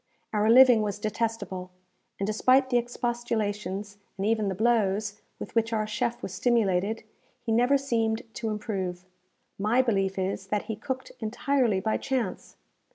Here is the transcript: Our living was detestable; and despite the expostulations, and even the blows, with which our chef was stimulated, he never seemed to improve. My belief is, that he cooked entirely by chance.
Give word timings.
Our 0.33 0.49
living 0.49 0.81
was 0.81 0.97
detestable; 0.97 1.69
and 2.19 2.25
despite 2.25 2.71
the 2.71 2.77
expostulations, 2.79 3.99
and 4.17 4.25
even 4.25 4.47
the 4.49 4.55
blows, 4.55 5.21
with 5.37 5.53
which 5.53 5.71
our 5.73 5.85
chef 5.85 6.23
was 6.23 6.33
stimulated, 6.33 7.03
he 7.43 7.51
never 7.51 7.77
seemed 7.77 8.23
to 8.33 8.49
improve. 8.49 9.05
My 9.59 9.83
belief 9.83 10.17
is, 10.17 10.47
that 10.47 10.63
he 10.63 10.75
cooked 10.75 11.11
entirely 11.19 11.79
by 11.79 11.97
chance. 11.97 12.55